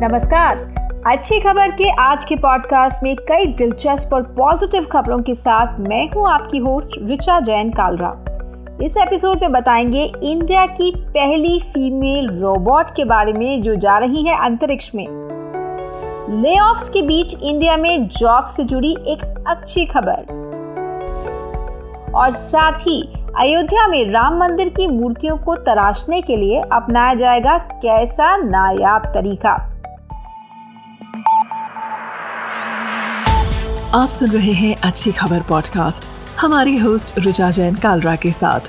[0.00, 0.56] नमस्कार।
[1.06, 6.10] अच्छी खबर के आज के पॉडकास्ट में कई दिलचस्प और पॉजिटिव खबरों के साथ मैं
[6.10, 8.24] हूँ आपकी होस्ट रिचा जैन कालरा।
[8.82, 14.22] इस एपिसोड में बताएँगे इंडिया की पहली फीमेल रोबोट के बारे में जो जा रही
[14.22, 15.06] है अंतरिक्ष में।
[16.42, 16.56] ले
[16.92, 20.18] के बीच इंडिया में जॉब से जुड़ी एक अच्छी खबर।
[22.14, 27.58] और साथ ही अयोध्या में राम मंदिर की मूर्तियों को तराशने के लिए अपनाया जाएगा
[27.58, 29.77] कैसा नायाब तरीका।
[33.94, 36.08] आप सुन रहे हैं अच्छी खबर पॉडकास्ट
[36.40, 38.60] हमारी होस्ट रुचा जैन कालरा के साथ।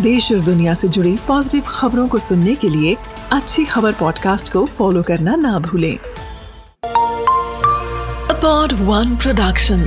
[0.00, 2.96] देश और दुनिया से जुड़ी पॉजिटिव खबरों को सुनने के लिए
[3.32, 5.98] अच्छी खबर पॉडकास्ट को फॉलो करना ना भूलें।
[8.30, 9.80] अपॉड वन प्रोडक्शन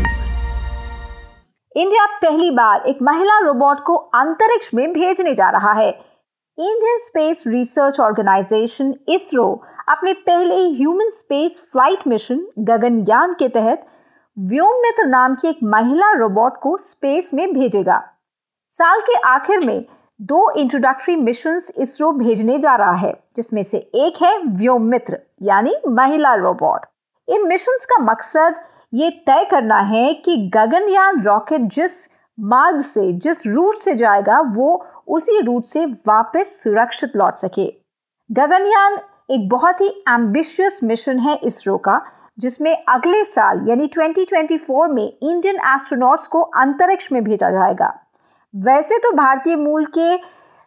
[1.76, 7.44] इंडिया पहली बार एक महिला रोबोट को अंतरिक्ष में भेजने जा रहा है। Indian space
[7.48, 13.88] research organisation ISRO अपने पहले human space flight mission Gaganyaan के तहत
[14.38, 17.98] व्योम मित्र नाम की एक महिला रोबोट को स्पेस में भेजेगा।
[18.74, 19.86] साल के आखिर में
[20.20, 25.76] दो इंट्रोडक्टरी मिशन इसरो भेजने जा रहा है, जिसमें से एक है व्योम मित्र, यानी
[25.88, 26.86] महिला रोबोट
[27.28, 28.56] इन मिशन का मकसद
[28.94, 34.86] ये तय करना है कि गगनयान रॉकेट जिस मार्ग से, जिस रूट से जाएगा, वो
[35.08, 37.68] उसी रूट से वापस सुरक्षित लौट सके।
[38.30, 38.98] गगनयान
[39.32, 42.02] एक बहुत ही एम्बिशियस मिशन है इसरो का
[42.42, 47.94] जिसमें अगले साल, यानी 2024 में इंडियन एस्ट्रोनॉट्स को अंतरिक्ष में भेजा जाएगा।
[48.54, 50.16] वैसे तो भारतीय मूल के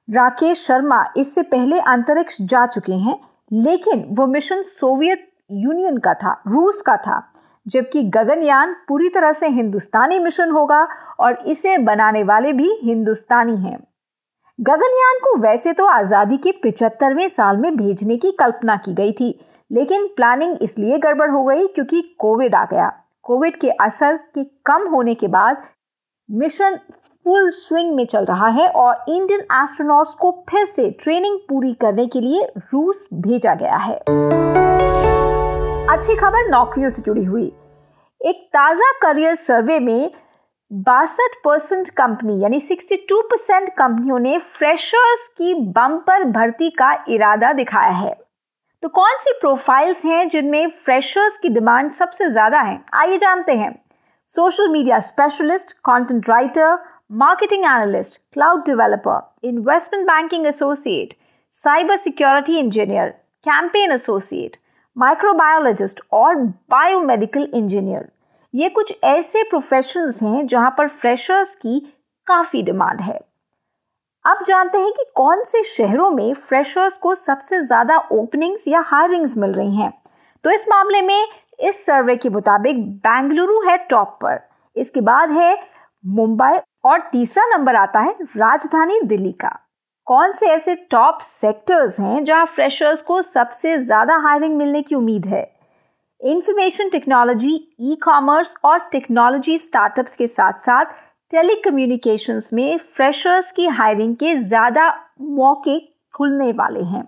[0.09, 3.19] राकेश शर्मा इससे पहले अंतरिक्ष जा चुके हैं,
[3.51, 7.23] लेकिन वो मिशन सोवियत यूनियन का था, रूस का था,
[7.67, 10.87] जबकि गगनयान पूरी तरह से हिंदुस्तानी मिशन होगा
[11.21, 13.79] और इसे बनाने वाले भी हिंदुस्तानी हैं।
[14.59, 19.33] गगनयान को वैसे तो आज़ादी के पिचहत्तरवें साल में भेजने की कल्पना की गई थी
[19.71, 24.87] लेकिन प्लानिंग इसलिए गड़बड़ हो गई क्योंकि कोविड आ गया। कोविड के असर के कम
[24.89, 25.63] होने के बाद
[26.31, 26.79] मिशन
[27.25, 32.07] फुल स्विंग में चल रहा है और इंडियन एस्ट्रोनॉट्स को फिर से ट्रेनिंग पूरी करने
[32.07, 33.97] के लिए रूस भेजा गया है।
[35.89, 37.53] अच्छी खबर, नौकरियों से जुड़ी हुई।
[38.21, 40.11] एक ताज़ा करियर सर्वे में
[40.73, 47.93] बासठ परसेंट कंपनी यानी 62 परसेंट कंपनियों ने फ्रेशर्स की बम्पर भर्ती का इरादा दिखाया
[47.93, 48.24] है।
[48.85, 52.79] तो कौन सी प्रोफाइल्स हैं जिनमें फ्रेशर्स की डिमांड सबसे ज़्यादा है?
[52.95, 53.73] आइए जानते हैं।
[54.31, 56.77] Social media specialist content writer
[57.23, 61.17] marketing analyst cloud developer investment banking associate
[61.53, 63.09] cyber security engineer
[63.47, 64.57] campaign associate
[64.97, 66.35] microbiologist और
[66.71, 68.09] बायोमेडिकल इंजीनियर
[68.55, 71.81] ये कुछ ऐसे प्रोफेशंस हैं जहाँ पर फ्रेशर्स की
[72.27, 73.21] काफ़ी डिमांड है।
[74.25, 79.37] अब जानते हैं कि कौन से शहरों में फ्रेशर्स को सबसे ज़्यादा ओपनिंग्स या हायरिंग्स
[79.37, 79.93] मिल रही हैं?
[80.45, 81.27] तो इस मामले में,
[81.61, 84.41] इस सर्वे के मुताबिक बेंगलुरु है टॉप पर।
[84.77, 85.57] इसके बाद है
[86.05, 89.59] मुंबई और तीसरा नंबर आता है राजधानी दिल्ली का।
[90.07, 95.27] कौन से ऐसे टॉप सेक्टर्स हैं जहाँ फ्रेशर्स को सबसे ज़्यादा हायरिंग मिलने की उम्मीद
[95.27, 95.51] है?
[96.21, 100.85] इंफॉर्मेशन टेक्नोलॉजी ई कॉमर्स और टेक्नोलॉजी स्टार्टअप्स के साथ साथ
[101.31, 104.89] टेलीकम्युनिकेशंस में फ्रेशर्स की हायरिंग के ज़्यादा
[105.21, 105.79] मौके
[106.15, 107.03] खुलने वाले हैं।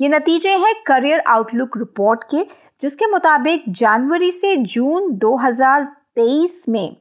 [0.00, 2.44] ये नतीजे हैं करियर आउटलुक रिपोर्ट के,
[2.82, 6.96] जिसके मुताबिक जनवरी से जून 2023 में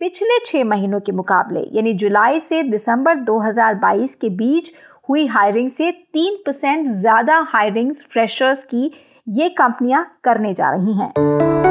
[0.00, 4.72] पिछले छः महीनों के मुकाबले, यानी जुलाई से दिसंबर 2022 के बीच
[5.08, 8.90] हुई हायरिंग से तीन परसेंट ज़्यादा हायरिंग्स फ्रेशर्स की
[9.28, 11.61] ये कंपनियाँ करने जा रही हैं।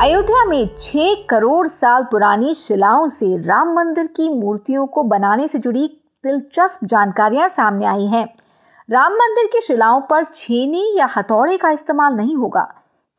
[0.00, 5.58] अयोध्या में छह करोड़ साल पुरानी शिलाओं से राम मंदिर की मूर्तियों को बनाने से
[5.58, 5.86] जुड़ी
[6.24, 8.24] दिलचस्प जानकारियाँ सामने आई हैं।
[8.90, 12.66] राम मंदिर की शिलाओं पर छेनी या हथौड़े का इस्तेमाल नहीं होगा।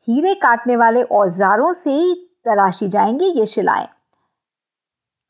[0.08, 3.88] हीरे काटने वाले औजारों से ही तराशी जाएँगी ये शिलाएँ।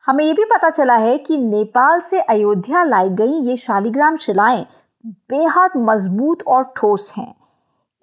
[0.07, 4.67] हमें ये भी पता चला है कि नेपाल से अयोध्या लाई गई ये शालिग्राम शिलाएँ
[5.07, 7.35] बेहद मज़बूत और ठोस हैं।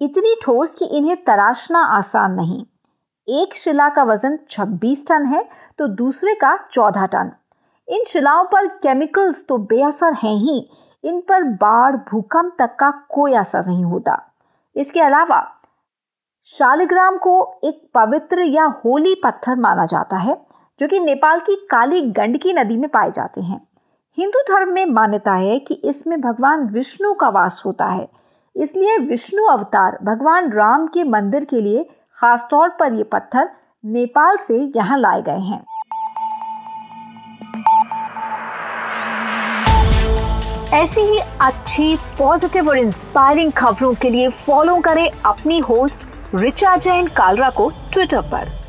[0.00, 2.64] इतनी ठोस कि इन्हें तराशना आसान नहीं।
[3.30, 5.48] एक शिला का वज़न 26 टन है
[5.78, 7.30] तो दूसरे का 14 टन।
[7.88, 10.70] इन शिलाओं पर केमिकल्स तो बेअसर हैं ही,
[11.04, 14.18] इन पर बाढ़, भूकंप तक का कोई असर नहीं होता।
[14.76, 15.56] इसके अलावा,
[16.44, 20.36] शालिग्राम को एक पवित्र या होली पत्थर माना जाता है,
[20.78, 23.60] जो कि नेपाल की काली गंडकी नदी में पाए जाते हैं।
[24.18, 28.08] हिंदू धर्म में मान्यता है कि इसमें भगवान विष्णु का वास होता है।
[28.56, 31.88] इसलिए विष्णु अवतार भगवान राम के मंदिर के लिए
[32.20, 33.48] खासतौर पर ये पत्थर
[33.84, 35.64] नेपाल से यहाँ लाए गए हैं।
[40.74, 47.06] ऐसी ही अच्छी पॉजिटिव और इंस्पायरिंग खबरों के लिए फॉलो करें अपनी होस्ट रिचा जैन
[47.16, 48.59] कालरा को ट्विटर पर।